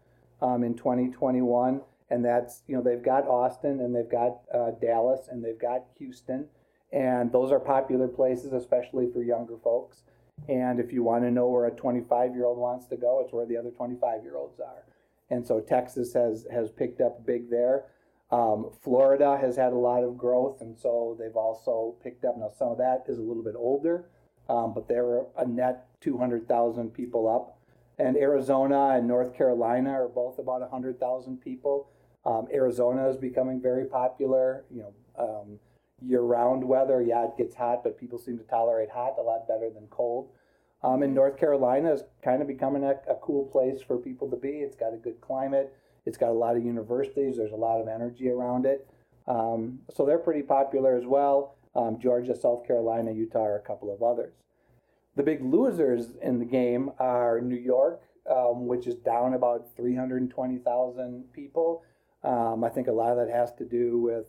um, 0.43 0.63
in 0.63 0.75
2021. 0.75 1.81
And 2.11 2.25
that's, 2.25 2.63
you 2.67 2.77
know, 2.77 2.83
they've 2.83 3.03
got 3.03 3.27
Austin 3.27 3.81
and 3.81 3.97
they've 3.97 4.11
got 4.11 4.41
uh, 4.55 4.73
Dallas 4.73 5.29
and 5.31 5.43
they've 5.43 5.59
got 5.59 5.85
Houston. 5.99 6.47
And 6.93 7.33
those 7.33 7.51
are 7.51 7.61
popular 7.61 8.09
places, 8.09 8.53
especially 8.53 9.11
for 9.11 9.23
younger 9.23 9.57
folks. 9.57 10.03
And 10.49 10.79
if 10.79 10.93
you 10.93 11.03
want 11.03 11.25
to 11.25 11.31
know 11.31 11.49
where 11.49 11.67
a 11.67 11.71
25 11.71 12.35
year 12.35 12.45
old 12.45 12.59
wants 12.59 12.87
to 12.87 12.97
go, 12.97 13.21
it's 13.21 13.33
where 13.33 13.47
the 13.47 13.57
other 13.57 13.71
25 13.71 14.23
year 14.23 14.37
olds 14.37 14.61
are. 14.61 14.85
And 15.31 15.45
so 15.45 15.61
Texas 15.61 16.13
has, 16.15 16.47
has 16.53 16.71
picked 16.71 17.01
up 17.01 17.27
big 17.27 17.51
there. 17.51 17.87
Um, 18.31 18.71
Florida 18.83 19.39
has 19.41 19.57
had 19.57 19.73
a 19.73 19.77
lot 19.77 20.03
of 20.03 20.19
growth, 20.19 20.61
and 20.61 20.77
so 20.77 21.17
they've 21.19 21.37
also 21.37 21.95
picked 22.03 22.25
up. 22.25 22.37
Now, 22.37 22.51
some 22.57 22.69
of 22.69 22.79
that 22.79 23.05
is 23.09 23.19
a 23.19 23.23
little 23.23 23.43
bit 23.43 23.55
older, 23.57 24.07
um, 24.49 24.75
but 24.75 24.89
they're 24.89 25.23
a 25.37 25.47
net 25.47 25.87
200,000 26.01 26.91
people 26.91 27.29
up. 27.29 27.59
And 27.99 28.17
Arizona 28.17 28.91
and 28.97 29.07
North 29.07 29.35
Carolina 29.35 29.91
are 29.91 30.09
both 30.09 30.39
about 30.39 30.61
100,000 30.61 31.41
people. 31.41 31.89
Um, 32.25 32.49
Arizona 32.53 33.09
is 33.09 33.17
becoming 33.17 33.61
very 33.61 33.87
popular. 33.87 34.65
You 34.71 34.93
know, 35.19 35.59
um, 36.07 36.11
year-round 36.11 36.65
weather. 36.65 37.03
Yeah, 37.03 37.25
it 37.25 37.37
gets 37.37 37.55
hot, 37.55 37.83
but 37.85 37.99
people 37.99 38.19
seem 38.19 38.39
to 38.39 38.45
tolerate 38.45 38.91
hot 38.91 39.15
a 39.19 39.23
lot 39.23 39.49
better 39.49 39.71
than 39.71 39.87
cold. 39.89 40.31
Um, 40.83 41.03
and 41.03 41.15
North 41.15 41.39
Carolina 41.39 41.93
is 41.93 42.03
kind 42.23 42.43
of 42.43 42.49
becoming 42.49 42.85
a, 42.85 42.95
a 43.11 43.17
cool 43.23 43.47
place 43.47 43.81
for 43.83 43.97
people 43.97 44.31
to 44.31 44.37
be. 44.37 44.49
It's 44.49 44.77
got 44.77 44.95
a 44.95 44.99
good 44.99 45.21
climate. 45.21 45.75
It's 46.05 46.19
got 46.19 46.31
a 46.31 46.33
lot 46.33 46.57
of 46.57 46.65
universities. 46.65 47.37
There's 47.37 47.53
a 47.53 47.57
lot 47.57 47.81
of 47.81 47.89
energy 47.89 48.29
around 48.29 48.67
it. 48.67 48.89
Um, 49.27 49.81
so 49.93 50.07
they're 50.07 50.19
pretty 50.19 50.43
popular 50.43 50.97
as 50.97 51.05
well. 51.05 51.57
Um, 51.75 51.99
Georgia, 52.01 52.35
South 52.35 52.67
Carolina, 52.67 53.13
Utah 53.13 53.45
are 53.45 53.57
a 53.57 53.61
couple 53.61 53.93
of 53.93 54.03
others. 54.03 54.35
The 55.17 55.23
big 55.23 55.43
losers 55.43 56.17
in 56.23 56.39
the 56.39 56.45
game 56.45 56.93
are 56.99 57.41
New 57.41 57.57
York, 57.57 58.03
um, 58.31 58.67
which 58.67 58.87
is 58.87 58.95
down 58.97 59.35
about 59.35 59.75
320,000 59.77 61.33
people. 61.33 61.83
Um, 62.23 62.63
I 62.65 62.69
think 62.69 62.87
a 62.87 62.93
lot 62.93 63.11
of 63.11 63.17
that 63.17 63.35
has 63.35 63.53
to 63.55 63.65
do 63.65 63.99
with 63.99 64.27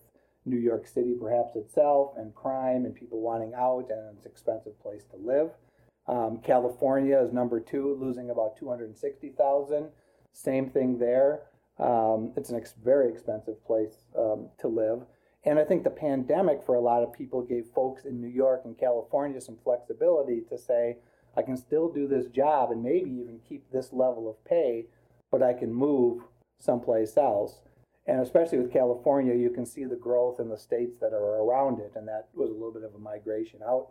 New 0.48 0.58
York 0.58 0.88
City, 0.88 1.14
perhaps 1.20 1.56
itself, 1.56 2.14
and 2.18 2.34
crime 2.34 2.86
and 2.86 2.96
people 2.96 3.20
wanting 3.20 3.54
out, 3.54 3.88
and 3.90 4.16
it's 4.16 4.26
an 4.26 4.32
expensive 4.32 4.80
place 4.82 5.04
to 5.12 5.18
live. 5.18 5.52
Um, 6.08 6.40
California 6.44 7.20
is 7.20 7.34
number 7.34 7.60
two, 7.60 7.98
losing 8.00 8.30
about 8.30 8.58
260,000. 8.58 9.90
Same 10.32 10.70
thing 10.70 10.98
there. 10.98 11.42
Um, 11.80 12.34
it's 12.38 12.52
a 12.52 12.56
ex- 12.56 12.76
very 12.84 13.10
expensive 13.10 13.64
place 13.66 14.06
um, 14.18 14.50
to 14.60 14.68
live. 14.68 15.02
And 15.44 15.60
I 15.60 15.64
think 15.64 15.84
the 15.84 15.90
pandemic 15.90 16.64
for 16.66 16.76
a 16.76 16.82
lot 16.82 17.04
of 17.04 17.14
people 17.14 17.42
gave 17.42 17.68
folks 17.74 18.06
in 18.06 18.22
New 18.22 18.28
York 18.28 18.62
and 18.66 18.78
California 18.78 19.40
some 19.40 19.58
flexibility 19.64 20.42
to 20.50 20.58
say, 20.58 20.98
I 21.36 21.42
can 21.42 21.56
still 21.56 21.92
do 21.92 22.08
this 22.08 22.26
job 22.28 22.72
and 22.72 22.84
maybe 22.84 23.12
even 23.12 23.40
keep 23.48 23.70
this 23.72 23.94
level 23.94 24.30
of 24.30 24.44
pay, 24.44 24.86
but 25.32 25.44
I 25.44 25.54
can 25.54 25.74
move 25.74 26.24
someplace 26.60 27.16
else. 27.18 27.62
And 28.08 28.22
especially 28.22 28.60
with 28.60 28.72
California, 28.72 29.36
you 29.36 29.50
can 29.50 29.66
see 29.66 29.84
the 29.84 29.96
growth 29.96 30.40
in 30.40 30.50
the 30.50 30.58
states 30.58 30.98
that 31.00 31.14
are 31.14 31.44
around 31.44 31.80
it, 31.80 31.92
and 31.96 32.08
that 32.08 32.30
was 32.34 32.50
a 32.50 32.54
little 32.54 32.72
bit 32.72 32.84
of 32.84 32.96
a 32.96 33.00
migration 33.00 33.60
out. 33.62 33.90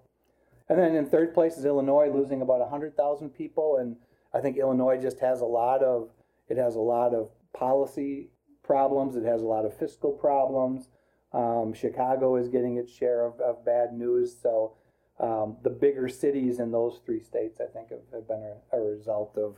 And 0.69 0.79
then 0.79 0.97
in 0.97 1.07
third 1.07 1.35
place 1.35 1.57
is 1.57 1.65
Illinois, 1.65 2.11
losing 2.13 2.43
about 2.43 2.61
100,000 2.61 3.31
people. 3.31 3.77
And 3.77 3.97
I 4.33 4.41
think 4.41 4.57
Illinois 4.57 5.01
just 5.01 5.21
has 5.21 5.41
a 5.41 5.47
lot 5.47 5.83
of, 5.83 6.11
it 6.49 6.57
has 6.57 6.77
a 6.77 6.81
lot 6.81 7.15
of 7.15 7.31
policy 7.53 8.31
problems, 8.63 9.17
it 9.17 9.25
has 9.25 9.43
a 9.43 9.47
lot 9.47 9.65
of 9.65 9.77
fiscal 9.77 10.13
problems. 10.13 10.89
Um, 11.33 11.73
Chicago 11.75 12.37
is 12.37 12.49
getting 12.49 12.79
its 12.79 12.93
share 12.93 13.27
of, 13.27 13.39
of 13.41 13.65
bad 13.65 13.93
news. 13.93 14.37
So 14.41 14.75
um, 15.21 15.59
the 15.63 15.71
bigger 15.71 16.09
cities 16.09 16.59
in 16.59 16.73
those 16.73 17.01
three 17.05 17.21
states, 17.21 17.61
I 17.61 17.67
think, 17.67 17.91
have, 17.91 18.01
have 18.13 18.27
been 18.27 18.55
a, 18.73 18.77
a 18.77 18.81
result 18.81 19.37
of 19.37 19.57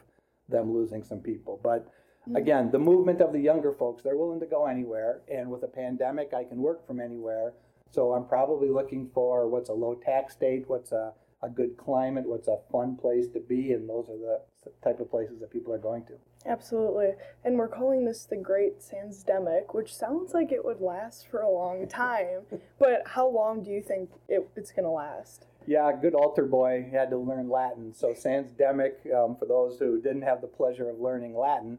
them 0.49 0.75
losing 0.75 1.03
some 1.03 1.21
people. 1.21 1.61
But 1.63 1.91
again, 2.35 2.71
the 2.71 2.79
movement 2.79 3.21
of 3.21 3.33
the 3.33 3.41
younger 3.41 3.73
folks, 3.73 4.03
they're 4.03 4.17
willing 4.17 4.41
to 4.41 4.47
go 4.47 4.67
anywhere. 4.67 5.21
And 5.33 5.51
with 5.51 5.63
a 5.63 5.69
pandemic, 5.69 6.33
I 6.35 6.45
can 6.45 6.59
work 6.59 6.87
from 6.87 7.01
anywhere. 7.01 7.53
So 7.91 8.13
I'm 8.13 8.27
probably 8.27 8.69
looking 8.69 9.11
for 9.15 9.49
what's 9.49 9.71
a 9.71 9.75
low 9.75 9.95
tax 9.95 10.35
state, 10.35 10.65
what's 10.67 10.93
a, 10.93 11.13
a 11.43 11.49
good 11.49 11.77
climate, 11.77 12.27
what's 12.27 12.49
a 12.49 12.59
fun 12.71 12.97
place 12.97 13.29
to 13.29 13.41
be. 13.41 13.73
And 13.73 13.89
those 13.89 14.09
are 14.09 14.19
the 14.19 14.41
type 14.83 15.01
of 15.01 15.11
places 15.11 15.41
that 15.41 15.51
people 15.51 15.73
are 15.73 15.79
going 15.79 16.05
to. 16.07 16.15
Absolutely. 16.47 17.11
And 17.45 17.57
we're 17.57 17.69
calling 17.69 18.05
this 18.05 18.25
the 18.25 18.37
Great 18.37 18.81
Sansdemic, 18.81 19.75
which 19.75 19.95
sounds 19.95 20.35
like 20.35 20.53
it 20.53 20.65
would 20.65 20.81
last 20.81 21.29
for 21.29 21.41
a 21.41 21.51
long 21.51 21.89
time. 21.91 22.43
but 22.79 23.03
how 23.07 23.29
long 23.29 23.63
do 23.63 23.71
you 23.71 23.83
think 23.83 24.11
it, 24.29 24.49
it's 24.57 24.71
going 24.71 24.85
to 24.85 24.91
last? 24.91 25.47
Yeah, 25.67 25.93
good 26.01 26.15
altar 26.15 26.47
boy 26.47 26.89
had 26.91 27.11
to 27.11 27.19
learn 27.19 27.51
Latin. 27.51 27.93
So 27.95 28.15
sansdemic, 28.15 29.15
um, 29.15 29.37
for 29.37 29.45
those 29.47 29.79
who 29.79 30.01
didn't 30.01 30.23
have 30.23 30.41
the 30.41 30.47
pleasure 30.47 30.89
of 30.89 30.99
learning 30.99 31.37
Latin, 31.37 31.79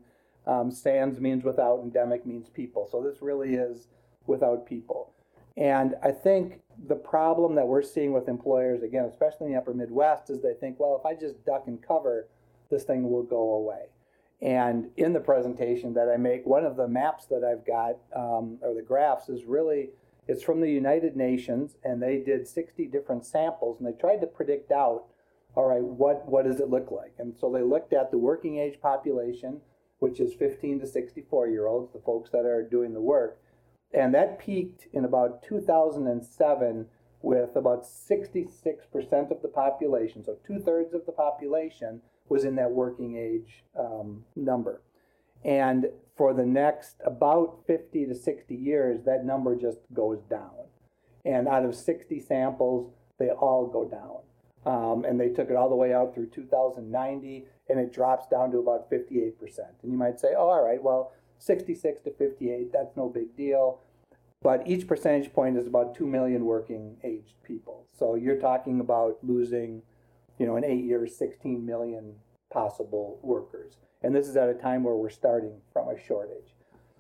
um, 0.50 0.72
sans 0.72 1.20
means 1.20 1.44
without, 1.44 1.82
endemic 1.84 2.26
means 2.26 2.50
people. 2.50 2.88
So 2.92 3.02
this 3.02 3.22
really 3.22 3.54
is 3.54 3.88
without 4.26 4.66
people. 4.66 5.14
And 5.56 5.96
I 6.02 6.12
think 6.12 6.62
the 6.88 6.96
problem 6.96 7.56
that 7.56 7.68
we're 7.68 7.84
seeing 7.84 8.14
with 8.14 8.28
employers, 8.28 8.82
again, 8.82 9.06
especially 9.06 9.48
in 9.48 9.54
the 9.54 9.60
upper 9.60 9.74
Midwest, 9.74 10.30
is 10.30 10.42
they 10.42 10.54
think, 10.54 10.80
well, 10.80 11.00
if 11.00 11.06
I 11.06 11.14
just 11.20 11.46
duck 11.46 11.66
and 11.68 11.82
cover, 11.86 12.28
this 12.72 12.84
thing 12.84 13.10
will 13.10 13.24
go 13.24 13.54
away. 13.54 13.88
And 14.42 14.90
in 14.96 15.14
the 15.14 15.20
presentation 15.20 15.94
that 15.94 16.10
I 16.10 16.18
make, 16.18 16.46
one 16.46 16.66
of 16.66 16.78
the 16.78 16.88
maps 16.88 17.26
that 17.26 17.44
I've 17.44 17.66
got, 17.66 17.98
um, 18.16 18.58
or 18.62 18.74
the 18.74 18.82
graphs, 18.82 19.30
is 19.30 19.44
really 19.44 19.90
it's 20.28 20.44
from 20.44 20.62
the 20.62 20.72
United 20.72 21.18
Nations, 21.18 21.76
and 21.84 22.02
they 22.02 22.18
did 22.18 22.48
60 22.48 22.86
different 22.86 23.26
samples, 23.26 23.80
and 23.80 23.88
they 23.88 24.00
tried 24.00 24.22
to 24.22 24.28
predict 24.28 24.72
out, 24.72 25.06
all 25.56 25.66
right, 25.66 25.84
what 25.84 26.26
what 26.28 26.46
does 26.46 26.60
it 26.60 26.70
look 26.70 26.92
like? 26.92 27.14
And 27.18 27.36
so 27.36 27.52
they 27.52 27.64
looked 27.64 27.94
at 27.94 28.12
the 28.12 28.18
working 28.18 28.60
age 28.60 28.80
population, 28.80 29.60
which 30.00 30.20
is 30.20 30.34
15 30.34 30.80
to 30.82 30.88
64 30.88 31.48
year 31.50 31.68
olds, 31.68 31.92
the 31.94 32.00
folks 32.00 32.30
that 32.32 32.46
are 32.46 32.64
doing 32.64 32.94
the 32.94 33.02
work, 33.02 33.40
and 33.94 34.14
that 34.14 34.40
peaked 34.40 34.88
in 34.94 35.06
about 35.06 35.44
2007 35.44 36.86
with 37.22 37.56
about 37.56 37.84
66% 37.84 39.32
of 39.32 39.42
the 39.42 39.52
population, 39.54 40.24
so 40.24 40.38
two 40.46 40.60
thirds 40.60 40.94
of 40.94 41.06
the 41.06 41.12
population 41.12 42.02
was 42.30 42.46
in 42.46 42.56
that 42.56 42.72
working 42.72 43.18
age 43.18 43.64
um, 43.78 44.24
number. 44.36 44.82
And 45.44 45.88
for 46.16 46.34
the 46.34 46.46
next 46.46 46.98
about 47.06 47.64
50 47.66 48.06
to 48.08 48.16
60 48.16 48.56
years, 48.56 49.02
that 49.06 49.26
number 49.26 49.56
just 49.56 49.80
goes 49.94 50.22
down. 50.30 50.52
And 51.26 51.48
out 51.48 51.66
of 51.66 51.76
60 51.76 52.20
samples, 52.20 52.92
they 53.18 53.30
all 53.30 53.68
go 53.68 53.86
down. 53.86 54.20
Um, 54.66 55.06
and 55.06 55.20
they 55.20 55.30
took 55.30 55.50
it 55.50 55.56
all 55.56 55.70
the 55.70 55.76
way 55.76 55.94
out 55.94 56.14
through 56.14 56.28
2090, 56.28 57.46
and 57.70 57.80
it 57.80 57.94
drops 57.94 58.28
down 58.28 58.52
to 58.52 58.58
about 58.58 58.90
58%. 58.90 59.34
And 59.84 59.92
you 59.92 59.98
might 59.98 60.20
say, 60.20 60.30
oh, 60.38 60.50
all 60.50 60.66
right, 60.66 60.82
well, 60.82 61.12
66 61.38 62.02
to 62.02 62.12
58, 62.12 62.74
that's 62.74 62.98
no 62.98 63.10
big 63.10 63.36
deal. 63.36 63.80
But 64.42 64.68
each 64.68 64.88
percentage 64.88 65.34
point 65.34 65.58
is 65.58 65.68
about 65.68 65.96
2 65.96 66.06
million 66.06 66.46
working 66.46 66.98
aged 67.04 67.36
people. 67.44 67.86
So 67.98 68.16
you're 68.16 68.40
talking 68.40 68.80
about 68.80 69.18
losing, 69.22 69.82
you 70.38 70.46
know, 70.46 70.56
in 70.56 70.64
eight 70.64 70.86
years, 70.86 71.18
16 71.18 71.66
million 71.66 72.16
possible 72.52 73.20
workers. 73.22 73.74
And 74.02 74.16
this 74.16 74.28
is 74.28 74.38
at 74.38 74.50
a 74.50 74.54
time 74.54 74.84
where 74.84 74.96
we're 74.96 75.10
starting 75.10 75.60
from 75.74 75.90
a 75.90 76.00
shortage. 76.00 76.56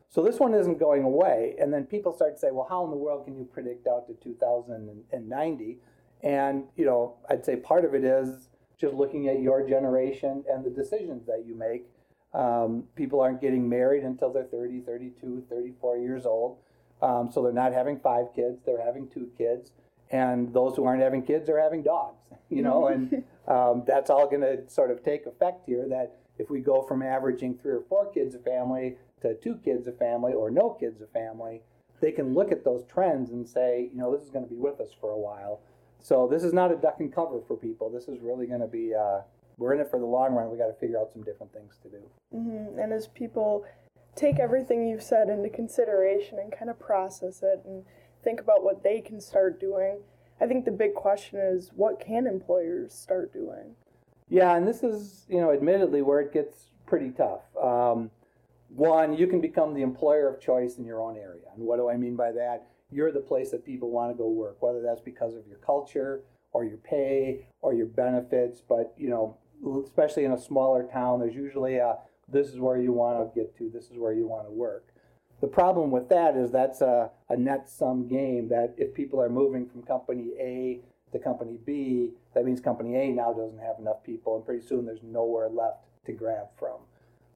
So 0.09 0.21
this 0.23 0.39
one 0.39 0.53
isn't 0.53 0.79
going 0.79 1.03
away. 1.03 1.55
And 1.59 1.71
then 1.71 1.85
people 1.85 2.13
start 2.13 2.33
to 2.33 2.39
say, 2.39 2.49
well, 2.51 2.67
how 2.67 2.83
in 2.83 2.91
the 2.91 2.97
world 2.97 3.25
can 3.25 3.37
you 3.37 3.45
predict 3.45 3.87
out 3.87 4.07
to 4.07 4.13
2090? 4.15 5.77
And, 6.21 6.63
you 6.75 6.85
know, 6.85 7.15
I'd 7.29 7.45
say 7.45 7.55
part 7.55 7.85
of 7.85 7.93
it 7.93 8.03
is 8.03 8.48
just 8.79 8.93
looking 8.93 9.27
at 9.27 9.41
your 9.41 9.67
generation 9.67 10.43
and 10.49 10.63
the 10.63 10.69
decisions 10.69 11.25
that 11.25 11.43
you 11.45 11.55
make. 11.55 11.85
Um, 12.33 12.83
people 12.95 13.19
aren't 13.19 13.41
getting 13.41 13.67
married 13.67 14.03
until 14.03 14.31
they're 14.31 14.43
30, 14.43 14.81
32, 14.81 15.45
34 15.49 15.97
years 15.97 16.25
old. 16.25 16.57
Um, 17.01 17.29
so 17.31 17.41
they're 17.41 17.51
not 17.51 17.73
having 17.73 17.99
five 17.99 18.27
kids, 18.35 18.61
they're 18.65 18.83
having 18.83 19.07
two 19.09 19.31
kids. 19.37 19.71
And 20.11 20.53
those 20.53 20.75
who 20.75 20.85
aren't 20.85 21.01
having 21.01 21.23
kids 21.23 21.49
are 21.49 21.59
having 21.59 21.83
dogs, 21.83 22.23
you 22.49 22.61
know, 22.61 22.87
and 22.87 23.23
um, 23.47 23.83
that's 23.85 24.09
all 24.09 24.27
going 24.27 24.41
to 24.41 24.69
sort 24.69 24.91
of 24.91 25.03
take 25.03 25.25
effect 25.25 25.65
here. 25.65 25.87
That 25.87 26.17
if 26.37 26.49
we 26.49 26.61
go 26.61 26.81
from 26.81 27.01
averaging 27.01 27.57
three 27.57 27.73
or 27.73 27.83
four 27.87 28.11
kids 28.11 28.35
a 28.35 28.39
family 28.39 28.95
to 29.21 29.35
two 29.35 29.55
kids 29.63 29.87
a 29.87 29.91
family 29.91 30.33
or 30.33 30.49
no 30.49 30.71
kids 30.71 31.01
a 31.01 31.07
family, 31.07 31.61
they 32.01 32.11
can 32.11 32.33
look 32.33 32.51
at 32.51 32.63
those 32.63 32.85
trends 32.85 33.31
and 33.31 33.47
say, 33.47 33.89
you 33.91 33.99
know, 33.99 34.15
this 34.15 34.23
is 34.23 34.31
going 34.31 34.45
to 34.45 34.49
be 34.49 34.59
with 34.59 34.79
us 34.79 34.89
for 34.99 35.11
a 35.11 35.17
while. 35.17 35.61
So 36.01 36.27
this 36.27 36.43
is 36.43 36.53
not 36.53 36.71
a 36.71 36.75
duck 36.75 36.97
and 36.99 37.13
cover 37.13 37.41
for 37.47 37.55
people. 37.57 37.89
This 37.89 38.07
is 38.07 38.19
really 38.21 38.47
going 38.47 38.61
to 38.61 38.67
be, 38.67 38.93
uh, 38.95 39.21
we're 39.57 39.73
in 39.73 39.79
it 39.79 39.89
for 39.89 39.99
the 39.99 40.05
long 40.05 40.33
run. 40.33 40.49
We 40.49 40.57
got 40.57 40.67
to 40.67 40.79
figure 40.79 40.99
out 40.99 41.11
some 41.11 41.23
different 41.23 41.53
things 41.53 41.77
to 41.83 41.89
do. 41.89 42.01
Mm-hmm. 42.33 42.79
And 42.79 42.93
as 42.93 43.07
people 43.07 43.65
take 44.15 44.39
everything 44.39 44.87
you've 44.87 45.03
said 45.03 45.29
into 45.29 45.49
consideration 45.49 46.39
and 46.39 46.51
kind 46.51 46.69
of 46.69 46.79
process 46.79 47.41
it 47.43 47.61
and 47.65 47.83
think 48.23 48.39
about 48.39 48.63
what 48.63 48.83
they 48.83 49.01
can 49.01 49.19
start 49.21 49.59
doing, 49.59 49.99
I 50.41 50.47
think 50.47 50.65
the 50.65 50.71
big 50.71 50.93
question 50.93 51.39
is 51.39 51.71
what 51.75 51.99
can 51.99 52.27
employers 52.27 52.93
start 52.93 53.33
doing? 53.33 53.75
Yeah, 54.29 54.55
and 54.55 54.67
this 54.67 54.83
is, 54.83 55.25
you 55.27 55.41
know, 55.41 55.51
admittedly 55.51 56.01
where 56.01 56.19
it 56.19 56.31
gets 56.31 56.69
pretty 56.85 57.09
tough. 57.11 57.41
Um, 57.61 58.11
one, 58.69 59.17
you 59.17 59.27
can 59.27 59.41
become 59.41 59.73
the 59.73 59.81
employer 59.81 60.29
of 60.29 60.39
choice 60.39 60.77
in 60.77 60.85
your 60.85 61.01
own 61.01 61.17
area. 61.17 61.45
And 61.55 61.65
what 61.65 61.77
do 61.77 61.89
I 61.89 61.97
mean 61.97 62.15
by 62.15 62.31
that? 62.33 62.67
You're 62.91 63.11
the 63.11 63.19
place 63.19 63.51
that 63.51 63.65
people 63.65 63.91
want 63.91 64.11
to 64.11 64.17
go 64.17 64.27
work, 64.27 64.61
whether 64.61 64.81
that's 64.81 65.01
because 65.01 65.35
of 65.35 65.47
your 65.47 65.57
culture 65.57 66.21
or 66.51 66.63
your 66.65 66.77
pay 66.77 67.45
or 67.61 67.73
your 67.73 67.85
benefits. 67.85 68.61
But, 68.67 68.93
you 68.97 69.09
know, 69.09 69.37
especially 69.85 70.25
in 70.25 70.31
a 70.31 70.39
smaller 70.39 70.83
town, 70.83 71.19
there's 71.19 71.35
usually 71.35 71.77
a 71.77 71.97
this 72.31 72.47
is 72.49 72.59
where 72.59 72.79
you 72.79 72.91
want 72.91 73.33
to 73.33 73.39
get 73.39 73.57
to, 73.57 73.69
this 73.69 73.85
is 73.85 73.97
where 73.97 74.13
you 74.13 74.27
want 74.27 74.45
to 74.45 74.51
work. 74.51 74.87
The 75.41 75.47
problem 75.47 75.89
with 75.89 76.09
that 76.09 76.35
is 76.35 76.51
that's 76.51 76.81
a, 76.81 77.09
a 77.29 77.37
net 77.37 77.69
sum 77.69 78.07
game 78.07 78.49
that 78.49 78.75
if 78.77 78.93
people 78.93 79.21
are 79.21 79.29
moving 79.29 79.67
from 79.67 79.83
company 79.83 80.31
A 80.39 80.81
to 81.11 81.19
company 81.19 81.57
B, 81.65 82.11
that 82.33 82.45
means 82.45 82.59
company 82.59 82.95
A 82.95 83.11
now 83.11 83.33
doesn't 83.33 83.59
have 83.59 83.79
enough 83.79 84.03
people, 84.03 84.35
and 84.35 84.45
pretty 84.45 84.65
soon 84.65 84.85
there's 84.85 85.01
nowhere 85.01 85.49
left 85.49 85.85
to 86.05 86.11
grab 86.11 86.47
from. 86.57 86.77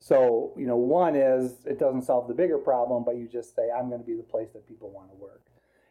So, 0.04 0.52
you 0.58 0.68
know, 0.68 0.76
one 0.76 1.16
is 1.16 1.66
it 1.66 1.80
doesn't 1.80 2.02
solve 2.02 2.28
the 2.28 2.34
bigger 2.34 2.58
problem, 2.58 3.06
but 3.06 3.16
you 3.16 3.26
just 3.26 3.56
say, 3.56 3.70
I'm 3.72 3.88
going 3.88 4.02
to 4.02 4.06
be 4.06 4.18
the 4.18 4.22
place 4.22 4.50
that 4.52 4.68
people 4.68 4.90
want 4.90 5.10
to 5.12 5.16
work. 5.16 5.44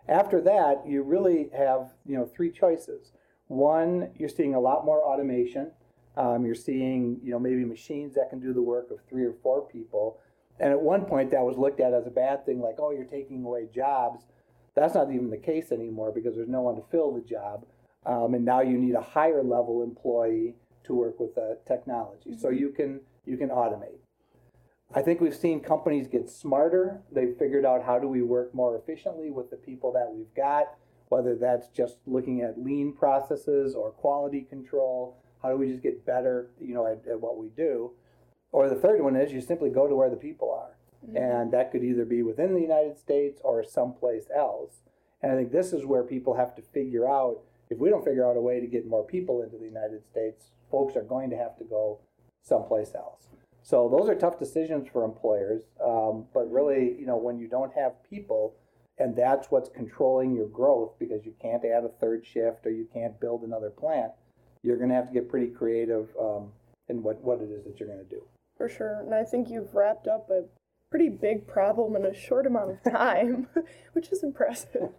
After 0.06 0.38
that, 0.42 0.82
you 0.86 1.02
really 1.02 1.48
have, 1.56 1.94
you 2.04 2.18
know, 2.18 2.26
three 2.26 2.50
choices. 2.50 3.12
One, 3.46 4.10
you're 4.18 4.28
seeing 4.28 4.54
a 4.54 4.60
lot 4.60 4.84
more 4.84 5.02
automation. 5.02 5.70
Um, 6.18 6.44
you're 6.44 6.54
seeing, 6.54 7.20
you 7.22 7.30
know, 7.30 7.38
maybe 7.38 7.64
machines 7.64 8.14
that 8.16 8.28
can 8.28 8.38
do 8.38 8.52
the 8.52 8.60
work 8.60 8.90
of 8.90 8.98
three 9.08 9.24
or 9.24 9.32
four 9.42 9.66
people. 9.66 10.20
And 10.60 10.70
at 10.70 10.80
one 10.82 11.06
point, 11.06 11.30
that 11.30 11.40
was 11.40 11.56
looked 11.56 11.80
at 11.80 11.94
as 11.94 12.06
a 12.06 12.10
bad 12.10 12.44
thing, 12.44 12.60
like, 12.60 12.76
oh, 12.80 12.90
you're 12.90 13.04
taking 13.04 13.42
away 13.42 13.66
jobs. 13.74 14.26
That's 14.74 14.92
not 14.92 15.10
even 15.10 15.30
the 15.30 15.38
case 15.38 15.72
anymore 15.72 16.12
because 16.12 16.36
there's 16.36 16.50
no 16.50 16.60
one 16.60 16.76
to 16.76 16.82
fill 16.90 17.14
the 17.14 17.22
job. 17.22 17.64
Um, 18.04 18.34
and 18.34 18.44
now 18.44 18.60
you 18.60 18.76
need 18.76 18.94
a 18.94 19.00
higher 19.00 19.42
level 19.42 19.82
employee 19.82 20.56
to 20.84 20.92
work 20.92 21.18
with 21.18 21.34
the 21.34 21.60
technology. 21.66 22.32
Mm-hmm. 22.32 22.40
So 22.40 22.50
you 22.50 22.72
can 22.72 23.00
you 23.24 23.36
can 23.36 23.48
automate. 23.48 23.98
I 24.94 25.00
think 25.00 25.20
we've 25.20 25.34
seen 25.34 25.60
companies 25.60 26.06
get 26.06 26.28
smarter. 26.28 27.00
They've 27.10 27.34
figured 27.38 27.64
out 27.64 27.84
how 27.84 27.98
do 27.98 28.08
we 28.08 28.22
work 28.22 28.54
more 28.54 28.76
efficiently 28.76 29.30
with 29.30 29.50
the 29.50 29.56
people 29.56 29.92
that 29.92 30.12
we've 30.12 30.34
got, 30.36 30.74
whether 31.08 31.34
that's 31.34 31.68
just 31.68 31.96
looking 32.06 32.42
at 32.42 32.62
lean 32.62 32.92
processes 32.92 33.74
or 33.74 33.90
quality 33.90 34.42
control. 34.42 35.16
How 35.42 35.50
do 35.50 35.56
we 35.56 35.70
just 35.70 35.82
get 35.82 36.04
better, 36.04 36.50
you 36.60 36.74
know, 36.74 36.86
at, 36.86 37.10
at 37.10 37.20
what 37.20 37.38
we 37.38 37.48
do? 37.56 37.92
Or 38.52 38.68
the 38.68 38.76
third 38.76 39.02
one 39.02 39.16
is 39.16 39.32
you 39.32 39.40
simply 39.40 39.70
go 39.70 39.88
to 39.88 39.94
where 39.94 40.10
the 40.10 40.16
people 40.16 40.52
are. 40.52 40.76
Mm-hmm. 41.06 41.16
And 41.16 41.52
that 41.52 41.72
could 41.72 41.82
either 41.82 42.04
be 42.04 42.22
within 42.22 42.54
the 42.54 42.60
United 42.60 42.98
States 42.98 43.40
or 43.42 43.64
someplace 43.64 44.26
else. 44.34 44.82
And 45.22 45.32
I 45.32 45.36
think 45.36 45.52
this 45.52 45.72
is 45.72 45.86
where 45.86 46.02
people 46.02 46.34
have 46.34 46.54
to 46.56 46.62
figure 46.62 47.08
out 47.08 47.38
if 47.70 47.78
we 47.78 47.88
don't 47.88 48.04
figure 48.04 48.28
out 48.28 48.36
a 48.36 48.40
way 48.40 48.60
to 48.60 48.66
get 48.66 48.86
more 48.86 49.04
people 49.04 49.40
into 49.42 49.56
the 49.56 49.64
United 49.64 50.04
States, 50.04 50.50
folks 50.70 50.94
are 50.94 51.02
going 51.02 51.30
to 51.30 51.36
have 51.36 51.56
to 51.56 51.64
go 51.64 52.00
someplace 52.42 52.94
else. 52.94 53.28
So 53.62 53.88
those 53.88 54.08
are 54.08 54.14
tough 54.14 54.38
decisions 54.38 54.88
for 54.92 55.04
employers. 55.04 55.62
Um, 55.84 56.26
but 56.34 56.50
really, 56.50 56.96
you 56.98 57.06
know, 57.06 57.16
when 57.16 57.38
you 57.38 57.48
don't 57.48 57.72
have 57.74 57.92
people, 58.08 58.54
and 58.98 59.16
that's 59.16 59.50
what's 59.50 59.68
controlling 59.68 60.34
your 60.34 60.48
growth 60.48 60.98
because 60.98 61.24
you 61.24 61.34
can't 61.40 61.64
add 61.64 61.84
a 61.84 61.88
third 61.88 62.26
shift 62.26 62.66
or 62.66 62.70
you 62.70 62.86
can't 62.92 63.18
build 63.20 63.42
another 63.42 63.70
plant, 63.70 64.12
you're 64.62 64.76
going 64.76 64.90
to 64.90 64.94
have 64.94 65.08
to 65.08 65.14
get 65.14 65.28
pretty 65.28 65.48
creative 65.48 66.08
um, 66.20 66.52
in 66.88 67.02
what, 67.02 67.22
what 67.22 67.40
it 67.40 67.50
is 67.50 67.64
that 67.64 67.78
you're 67.78 67.88
going 67.88 68.04
to 68.04 68.10
do. 68.10 68.22
For 68.56 68.68
sure. 68.68 69.00
And 69.00 69.14
I 69.14 69.24
think 69.24 69.48
you've 69.48 69.74
wrapped 69.74 70.06
up 70.06 70.28
a 70.30 70.44
pretty 70.90 71.08
big 71.08 71.46
problem 71.46 71.96
in 71.96 72.04
a 72.04 72.14
short 72.14 72.46
amount 72.46 72.70
of 72.70 72.92
time, 72.92 73.48
which 73.92 74.12
is 74.12 74.22
impressive. 74.22 74.90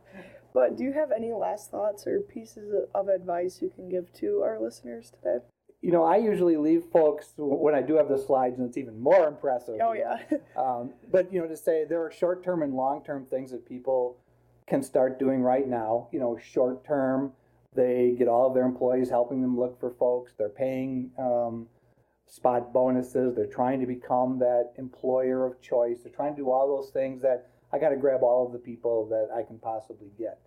But 0.54 0.78
do 0.78 0.84
you 0.84 0.94
have 0.94 1.12
any 1.12 1.32
last 1.32 1.72
thoughts 1.72 2.06
or 2.06 2.20
pieces 2.20 2.74
of 2.94 3.08
advice 3.08 3.62
you 3.62 3.70
can 3.70 3.90
give 3.90 4.12
to 4.14 4.42
our 4.44 4.60
listeners 4.60 5.12
today? 5.12 5.46
You 5.84 5.92
know, 5.92 6.04
I 6.06 6.16
usually 6.16 6.56
leave 6.56 6.86
folks 6.94 7.34
when 7.36 7.76
I 7.76 7.82
do 7.82 7.98
have 7.98 8.08
the 8.08 8.18
slides, 8.18 8.58
and 8.58 8.66
it's 8.66 8.78
even 8.78 8.98
more 9.02 9.28
impressive. 9.28 9.80
Oh 9.84 9.92
yeah. 9.92 10.18
um, 10.56 10.94
but 11.12 11.32
you 11.32 11.42
know, 11.42 11.48
to 11.48 11.58
say 11.58 11.84
there 11.84 12.02
are 12.02 12.10
short-term 12.10 12.64
and 12.64 12.74
long-term 12.74 13.26
things 13.26 13.52
that 13.52 13.68
people 13.68 14.18
can 14.66 14.82
start 14.82 15.20
doing 15.20 15.42
right 15.42 15.68
now. 15.68 16.08
You 16.14 16.22
know, 16.22 16.40
short-term, 16.42 17.34
they 17.76 18.16
get 18.18 18.30
all 18.30 18.48
of 18.48 18.54
their 18.54 18.64
employees 18.64 19.10
helping 19.10 19.42
them 19.42 19.60
look 19.60 19.78
for 19.78 19.92
folks. 20.00 20.32
They're 20.38 20.48
paying 20.48 21.12
um, 21.20 21.68
spot 22.28 22.72
bonuses. 22.72 23.36
They're 23.36 23.46
trying 23.46 23.82
to 23.82 23.86
become 23.86 24.40
that 24.40 24.72
employer 24.78 25.46
of 25.46 25.62
choice. 25.62 25.98
They're 26.04 26.14
trying 26.14 26.34
to 26.34 26.42
do 26.42 26.50
all 26.50 26.66
those 26.66 26.92
things 26.92 27.22
that 27.24 27.50
I 27.74 27.78
got 27.78 27.90
to 27.90 27.98
grab 27.98 28.24
all 28.24 28.46
of 28.46 28.54
the 28.54 28.58
people 28.58 29.06
that 29.10 29.36
I 29.36 29.44
can 29.44 29.60
possibly 29.60 30.12
get. 30.18 30.40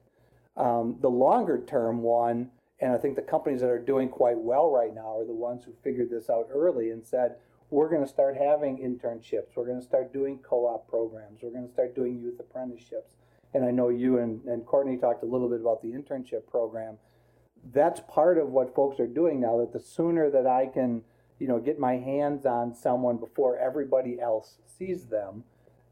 Um, 0.57 0.97
the 1.03 1.11
longer-term 1.11 2.01
one 2.01 2.51
and 2.81 2.93
I 2.93 2.99
think 2.99 3.17
the 3.17 3.23
companies 3.23 3.61
that 3.61 3.71
are 3.71 3.79
doing 3.79 4.09
quite 4.09 4.39
well 4.39 4.71
right 4.71 4.95
now 4.95 5.19
are 5.19 5.25
the 5.25 5.33
ones 5.33 5.65
who 5.65 5.73
figured 5.83 6.11
this 6.11 6.29
out 6.29 6.49
early 6.53 6.91
and 6.91 7.05
said, 7.05 7.37
we're 7.71 7.89
going 7.89 8.03
to 8.03 8.09
start 8.09 8.37
having 8.37 8.79
internships. 8.79 9.57
We're 9.57 9.67
going 9.67 9.81
to 9.81 9.87
start 9.87 10.13
doing 10.13 10.39
co 10.39 10.67
op 10.67 10.89
programs. 10.89 11.41
We're 11.43 11.51
going 11.51 11.67
to 11.67 11.73
start 11.73 11.95
doing 11.95 12.21
youth 12.21 12.39
apprenticeships. 12.39 13.15
And 13.55 13.65
I 13.65 13.71
know 13.71 13.89
you 13.89 14.19
and, 14.19 14.45
and 14.45 14.65
Courtney 14.67 14.97
talked 14.97 15.23
a 15.23 15.27
little 15.27 15.49
bit 15.49 15.61
about 15.61 15.83
the 15.83 15.89
internship 15.89 16.47
program. 16.47 16.99
That's 17.73 18.01
part 18.09 18.39
of 18.39 18.51
what 18.51 18.75
folks 18.75 19.01
are 19.01 19.07
doing 19.07 19.41
now, 19.41 19.59
that 19.59 19.73
the 19.73 19.81
sooner 19.81 20.31
that 20.31 20.47
I 20.47 20.67
can, 20.67 21.03
you 21.41 21.49
know, 21.49 21.59
get 21.59 21.79
my 21.79 21.95
hands 21.95 22.47
on 22.47 22.75
someone 22.75 23.17
before 23.17 23.59
everybody 23.59 24.21
else 24.21 24.59
sees 24.67 25.07
them, 25.07 25.45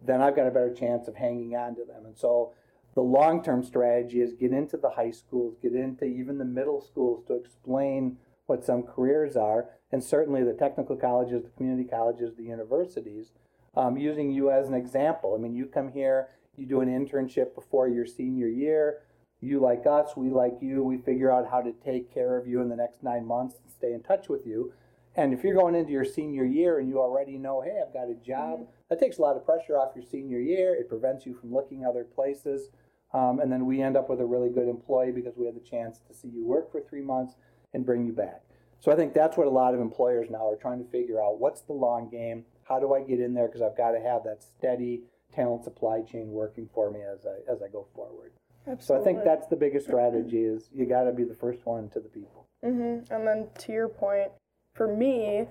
then 0.05 0.21
I've 0.21 0.37
got 0.37 0.47
a 0.47 0.50
better 0.50 0.73
chance 0.73 1.09
of 1.09 1.17
hanging 1.17 1.57
on 1.57 1.75
to 1.76 1.85
them. 1.85 2.05
And 2.05 2.17
so 2.17 2.53
the 2.95 3.01
long 3.01 3.43
term 3.43 3.63
strategy 3.63 4.21
is 4.21 4.33
get 4.35 4.53
into 4.53 4.77
the 4.77 4.91
high 4.91 5.11
schools, 5.11 5.57
get 5.61 5.75
into 5.75 6.05
even 6.05 6.39
the 6.39 6.45
middle 6.45 6.81
schools 6.81 7.25
to 7.27 7.35
explain 7.35 8.17
what 8.47 8.65
some 8.65 8.83
careers 8.83 9.37
are, 9.37 9.71
and 9.91 10.03
certainly 10.03 10.45
the 10.45 10.53
technical 10.53 10.97
colleges, 10.97 11.43
the 11.43 11.51
community 11.51 11.89
colleges, 11.89 12.35
the 12.37 12.45
universities, 12.45 13.33
um, 13.77 13.97
using 13.97 14.31
you 14.31 14.51
as 14.51 14.69
an 14.69 14.75
example. 14.75 15.35
I 15.37 15.41
mean, 15.41 15.55
you 15.55 15.67
come 15.67 15.91
here, 15.91 16.29
you 16.57 16.67
do 16.67 16.81
an 16.81 16.89
internship 16.89 17.55
before 17.55 17.89
your 17.89 18.07
senior 18.07 18.49
year. 18.49 19.01
You 19.41 19.61
like 19.61 19.87
us, 19.87 20.17
we 20.17 20.31
like 20.31 20.57
you. 20.61 20.83
We 20.83 20.99
figure 20.99 21.31
out 21.31 21.51
how 21.51 21.61
to 21.61 21.73
take 21.73 22.13
care 22.13 22.39
of 22.39 22.47
you 22.47 22.61
in 22.61 22.69
the 22.69 22.77
next 22.77 23.03
nine 23.03 23.27
months 23.27 23.57
and 23.63 23.71
stay 23.71 23.93
in 23.93 24.03
touch 24.03 24.29
with 24.29 24.47
you. 24.47 24.73
And 25.17 25.33
if 25.33 25.45
you're 25.45 25.55
going 25.55 25.75
into 25.75 25.93
your 25.93 26.05
senior 26.05 26.45
year 26.45 26.79
and 26.79 26.89
you 26.89 26.99
already 26.99 27.39
know, 27.39 27.61
hey, 27.61 27.81
I've 27.85 27.93
got 27.93 28.11
a 28.11 28.15
job, 28.15 28.61
mm-hmm. 28.61 28.71
that 28.89 28.99
takes 28.99 29.19
a 29.19 29.23
lot 29.23 29.37
of 29.37 29.45
pressure 29.45 29.79
off 29.79 29.95
your 29.95 30.05
senior 30.05 30.41
year. 30.41 30.75
It 30.75 30.89
prevents 30.89 31.25
you 31.25 31.35
from 31.35 31.53
looking 31.53 31.85
other 31.85 32.05
places. 32.05 32.71
Um, 33.14 33.38
and 33.38 33.50
then 33.50 33.64
we 33.64 33.80
end 33.80 33.97
up 33.97 34.11
with 34.11 34.21
a 34.21 34.26
really 34.26 34.50
good 34.50 34.68
employee 34.68 35.12
because 35.12 35.35
we 35.37 35.47
had 35.47 35.54
the 35.54 35.61
chance 35.61 36.00
to 36.09 36.14
see 36.14 36.28
you 36.28 36.44
work 36.44 36.71
for 36.71 36.80
three 36.80 37.00
months 37.00 37.37
and 37.73 37.87
bring 37.87 38.04
you 38.04 38.12
back. 38.12 38.42
So 38.80 38.92
I 38.92 38.97
think 38.97 39.14
that's 39.14 39.37
what 39.37 39.47
a 39.47 39.50
lot 39.50 39.73
of 39.73 39.80
employers 39.80 40.28
now 40.30 40.50
are 40.50 40.56
trying 40.56 40.85
to 40.85 40.90
figure 40.90 41.23
out. 41.23 41.38
What's 41.38 41.62
the 41.62 41.73
long 41.73 42.11
game? 42.11 42.44
How 42.64 42.80
do 42.80 42.92
I 42.92 43.02
get 43.02 43.21
in 43.21 43.33
there? 43.33 43.47
Because 43.47 43.62
I've 43.62 43.76
got 43.76 43.92
to 43.92 44.00
have 44.00 44.25
that 44.25 44.42
steady 44.42 45.04
talent 45.33 45.64
supply 45.64 46.02
chain 46.02 46.30
working 46.30 46.68
for 46.75 46.90
me 46.90 47.00
as 47.00 47.25
I 47.25 47.50
as 47.50 47.62
I 47.62 47.68
go 47.68 47.87
forward. 47.94 48.33
Absolutely. 48.66 48.87
So 48.87 49.00
I 49.00 49.04
think 49.04 49.25
that's 49.25 49.47
the 49.47 49.56
biggest 49.56 49.87
strategy 49.87 50.42
is 50.42 50.68
you 50.73 50.87
got 50.87 51.04
to 51.04 51.12
be 51.12 51.25
the 51.25 51.35
first 51.35 51.64
one 51.64 51.88
to 51.90 52.00
the 52.00 52.09
people. 52.09 52.47
Mm-hmm. 52.64 53.12
And 53.14 53.26
then 53.26 53.49
to 53.59 53.73
your 53.73 53.88
point, 53.88 54.30
for 54.75 54.88
me, 54.88 55.47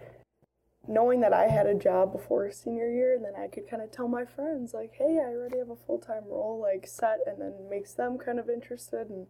knowing 0.87 1.21
that 1.21 1.33
I 1.33 1.47
had 1.47 1.65
a 1.67 1.73
job 1.73 2.11
before 2.11 2.51
senior 2.51 2.91
year, 2.91 3.15
and 3.15 3.23
then 3.23 3.35
I 3.35 3.47
could 3.47 3.69
kind 3.69 3.81
of 3.81 3.91
tell 3.91 4.07
my 4.07 4.25
friends 4.25 4.73
like, 4.73 4.93
"Hey, 4.93 5.19
I 5.19 5.29
already 5.33 5.57
have 5.57 5.69
a 5.69 5.75
full 5.75 5.99
time 5.99 6.23
role 6.27 6.59
like 6.59 6.87
set," 6.87 7.19
and 7.25 7.41
then 7.41 7.53
makes 7.69 7.93
them 7.93 8.17
kind 8.17 8.39
of 8.39 8.49
interested, 8.49 9.09
and 9.09 9.27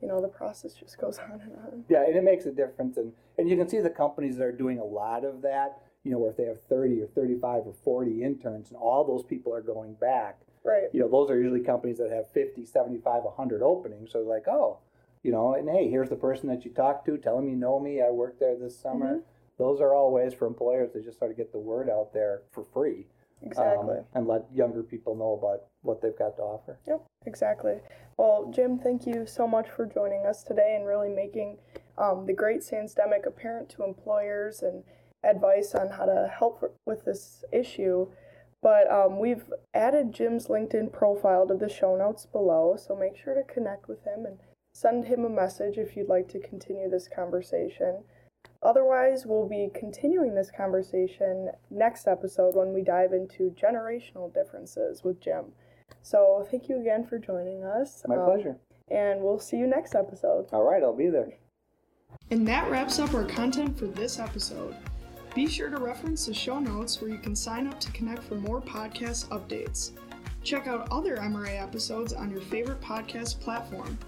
you 0.00 0.08
know 0.08 0.20
the 0.20 0.28
process 0.28 0.74
just 0.74 0.98
goes 0.98 1.18
on 1.32 1.40
and 1.40 1.52
on. 1.56 1.84
Yeah, 1.88 2.04
and 2.04 2.16
it 2.16 2.24
makes 2.24 2.46
a 2.46 2.52
difference, 2.52 2.96
and 2.96 3.12
and 3.38 3.48
you 3.48 3.56
can 3.56 3.68
see 3.68 3.80
the 3.80 3.90
companies 3.90 4.36
that 4.36 4.44
are 4.44 4.52
doing 4.52 4.78
a 4.78 4.84
lot 4.84 5.24
of 5.24 5.42
that. 5.42 5.78
You 6.04 6.10
know, 6.10 6.18
where 6.18 6.30
if 6.30 6.36
they 6.36 6.44
have 6.46 6.60
thirty 6.62 7.00
or 7.00 7.06
thirty-five 7.06 7.62
or 7.66 7.74
forty 7.84 8.22
interns, 8.22 8.68
and 8.70 8.76
all 8.76 9.04
those 9.04 9.24
people 9.24 9.54
are 9.54 9.62
going 9.62 9.94
back. 9.94 10.40
Right. 10.64 10.84
You 10.92 11.00
know, 11.00 11.08
those 11.08 11.28
are 11.28 11.36
usually 11.36 11.60
companies 11.60 11.98
that 11.98 12.12
have 12.12 12.30
50, 12.30 12.64
75, 12.64 13.24
100 13.24 13.62
openings. 13.62 14.12
So 14.12 14.18
they're 14.20 14.28
like, 14.28 14.46
oh, 14.46 14.78
you 15.24 15.32
know, 15.32 15.54
and 15.54 15.68
hey, 15.68 15.90
here's 15.90 16.08
the 16.08 16.14
person 16.14 16.48
that 16.50 16.64
you 16.64 16.70
talked 16.70 17.04
to. 17.06 17.16
Tell 17.18 17.34
them 17.34 17.48
you 17.48 17.56
know 17.56 17.80
me. 17.80 18.00
I 18.00 18.10
worked 18.10 18.38
there 18.38 18.54
this 18.56 18.78
summer. 18.78 19.16
Mhm. 19.16 19.22
Those 19.58 19.80
are 19.80 19.94
all 19.94 20.12
ways 20.12 20.32
for 20.34 20.46
employers 20.46 20.92
to 20.92 21.02
just 21.02 21.18
sort 21.18 21.30
of 21.30 21.36
get 21.36 21.52
the 21.52 21.58
word 21.58 21.88
out 21.90 22.12
there 22.12 22.42
for 22.50 22.64
free. 22.64 23.06
um, 23.42 23.48
Exactly. 23.48 23.96
and 24.14 24.26
let 24.28 24.44
younger 24.54 24.82
people 24.82 25.14
know 25.16 25.32
about 25.32 25.64
what 25.82 26.00
they've 26.00 26.16
got 26.16 26.36
to 26.36 26.42
offer. 26.42 26.78
Yep, 26.86 27.04
exactly. 27.26 27.80
Well, 28.16 28.52
Jim, 28.54 28.78
thank 28.78 29.06
you 29.06 29.26
so 29.26 29.48
much 29.48 29.68
for 29.68 29.84
joining 29.84 30.26
us 30.26 30.42
today 30.44 30.76
and 30.76 30.86
really 30.86 31.08
making 31.08 31.58
um, 31.98 32.26
the 32.26 32.32
Great 32.32 32.60
Sansdemic 32.60 33.26
apparent 33.26 33.68
to 33.70 33.84
employers 33.84 34.62
and 34.62 34.84
advice 35.24 35.74
on 35.74 35.90
how 35.90 36.04
to 36.06 36.32
help 36.38 36.76
with 36.86 37.04
this 37.04 37.44
issue. 37.52 38.06
But 38.62 38.88
um, 38.90 39.18
we've 39.18 39.52
added 39.74 40.12
Jim's 40.12 40.46
LinkedIn 40.46 40.92
profile 40.92 41.46
to 41.48 41.54
the 41.54 41.68
show 41.68 41.96
notes 41.96 42.26
below, 42.26 42.76
so 42.78 42.94
make 42.94 43.16
sure 43.16 43.34
to 43.34 43.42
connect 43.42 43.88
with 43.88 44.04
him 44.04 44.24
and 44.24 44.38
send 44.72 45.06
him 45.06 45.24
a 45.24 45.28
message 45.28 45.78
if 45.78 45.96
you'd 45.96 46.08
like 46.08 46.28
to 46.28 46.38
continue 46.38 46.88
this 46.88 47.08
conversation. 47.08 48.04
Otherwise, 48.62 49.26
we'll 49.26 49.48
be 49.48 49.70
continuing 49.74 50.34
this 50.34 50.50
conversation 50.50 51.50
next 51.70 52.06
episode 52.06 52.54
when 52.54 52.72
we 52.72 52.82
dive 52.82 53.12
into 53.12 53.54
generational 53.60 54.32
differences 54.32 55.02
with 55.02 55.20
Jim. 55.20 55.46
So, 56.02 56.46
thank 56.50 56.68
you 56.68 56.80
again 56.80 57.04
for 57.04 57.18
joining 57.18 57.64
us. 57.64 58.02
My 58.06 58.16
um, 58.16 58.24
pleasure. 58.24 58.56
And 58.88 59.20
we'll 59.20 59.40
see 59.40 59.56
you 59.56 59.66
next 59.66 59.94
episode. 59.94 60.46
All 60.52 60.62
right, 60.62 60.82
I'll 60.82 60.96
be 60.96 61.08
there. 61.08 61.32
And 62.30 62.46
that 62.46 62.70
wraps 62.70 62.98
up 62.98 63.14
our 63.14 63.24
content 63.24 63.78
for 63.78 63.86
this 63.86 64.18
episode. 64.18 64.76
Be 65.34 65.48
sure 65.48 65.70
to 65.70 65.78
reference 65.78 66.26
the 66.26 66.34
show 66.34 66.58
notes 66.58 67.00
where 67.00 67.10
you 67.10 67.18
can 67.18 67.34
sign 67.34 67.66
up 67.66 67.80
to 67.80 67.90
connect 67.92 68.22
for 68.22 68.34
more 68.34 68.60
podcast 68.60 69.28
updates. 69.28 69.92
Check 70.42 70.66
out 70.66 70.88
other 70.90 71.16
MRA 71.16 71.60
episodes 71.60 72.12
on 72.12 72.30
your 72.30 72.42
favorite 72.42 72.80
podcast 72.80 73.40
platform. 73.40 73.98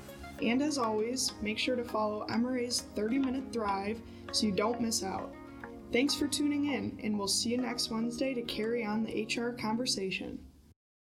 And 0.44 0.60
as 0.60 0.76
always, 0.76 1.32
make 1.40 1.58
sure 1.58 1.74
to 1.74 1.84
follow 1.84 2.26
MRA's 2.26 2.82
30 2.94 3.18
Minute 3.18 3.44
Thrive 3.50 4.00
so 4.30 4.46
you 4.46 4.52
don't 4.52 4.80
miss 4.80 5.02
out. 5.02 5.32
Thanks 5.90 6.14
for 6.14 6.26
tuning 6.26 6.72
in, 6.72 6.98
and 7.02 7.18
we'll 7.18 7.28
see 7.28 7.50
you 7.50 7.58
next 7.58 7.90
Wednesday 7.90 8.34
to 8.34 8.42
carry 8.42 8.84
on 8.84 9.04
the 9.04 9.24
HR 9.24 9.52
conversation. 9.52 10.38